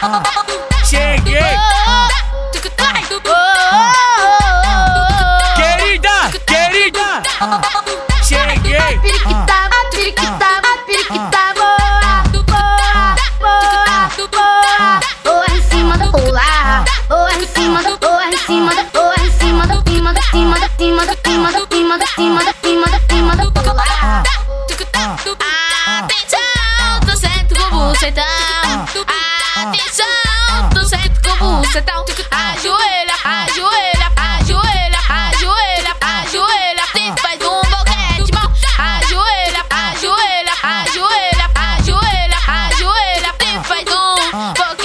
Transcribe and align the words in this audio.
Cheguei. 0.00 1.36
Querida, 5.56 6.30
querida. 6.46 7.22
Cheguei. 8.22 8.98
Periquita, 8.98 9.68
periquita, 9.90 10.62
periquita, 10.86 11.42
boa, 11.54 12.24
boa, 12.32 13.14
boa, 14.30 15.00
boa. 15.22 15.44
Em 15.50 15.62
cima 15.68 15.98
da 15.98 16.06
bola, 16.06 16.84
boa 17.06 17.34
em 17.34 17.46
cima 17.46 17.82
da, 17.82 17.96
boa 17.98 18.24
em 18.24 18.38
cima 18.38 18.74
da, 18.74 18.84
boa 18.84 19.14
em 19.20 19.30
cima 19.32 19.66
da, 19.66 19.82
cima 19.82 20.14
da, 20.14 20.22
cima 20.22 20.58
da, 20.58 20.68
cima 20.78 21.04
da, 21.04 21.16
cima 21.18 21.52
da, 21.52 21.66
cima 21.66 21.98
da, 21.98 22.06
cima 22.06 22.40
da, 22.40 22.52
cima 22.54 22.86
da, 22.86 22.98
cima 23.06 23.36
da 23.36 23.50
bola. 23.50 23.84
Atenção, 25.98 27.00
tô 27.04 27.14
certo 27.14 27.54
com 27.68 27.76
o 27.76 27.90
bucetão. 27.90 28.39
Atenção, 29.60 30.06
tô 30.72 30.82
certo 30.84 31.20
com 31.38 31.44
o 31.44 31.56
bucetão. 31.58 32.02
Ajoelha, 32.30 33.14
ajoelha, 33.22 34.10
ajoelha, 34.16 34.98
ajoelha, 35.06 35.96
ajoelha. 36.00 36.84
Te 36.94 37.12
faz 37.20 37.38
um 37.42 37.60
boquete 37.68 38.32
bom. 38.32 38.48
Ajoelha, 38.78 39.62
ajoelha, 39.68 40.54
ajoelha, 40.62 41.46
ajoelha, 41.54 42.38
ajoelha. 42.48 43.32
Te 43.38 43.50
faz 43.68 43.86
um 43.86 44.54
boquete 44.54 44.80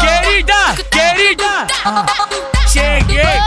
Querida, 0.00 0.74
querida. 0.90 1.66
Cheguei. 2.68 3.40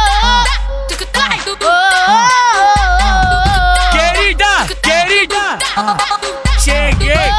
Querida, 3.91 4.65
querida. 4.81 5.59
Cheguei. 6.57 7.31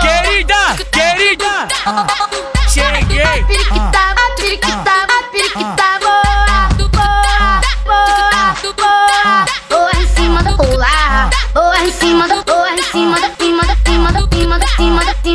Querida, 0.00 0.60
querida. 0.90 2.29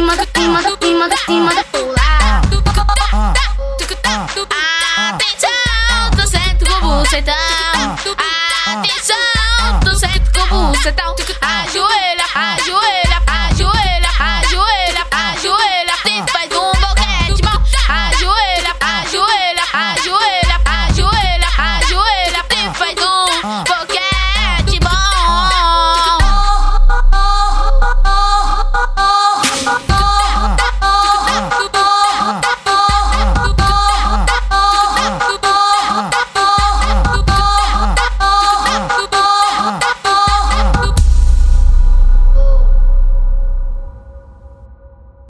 Do 0.06 0.12
cima, 0.40 0.62
do 1.10 1.18
cima 1.18 1.50
do 1.56 1.64
pular. 1.66 2.42
Atenção, 4.98 6.12
tô 6.16 6.28
certo 6.28 6.66
com 6.80 6.86
o 6.86 7.00
bucetão. 7.00 7.34
Ah, 7.34 7.96
ah, 8.06 8.24
ah, 8.68 8.74
Atenção, 8.80 9.80
tô 9.84 9.96
certo 9.96 10.48
com 10.48 10.56
o 10.56 10.68
bucetão. 10.68 11.16